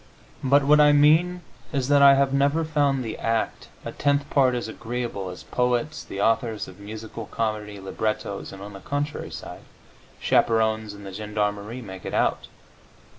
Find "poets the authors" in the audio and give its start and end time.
5.43-6.67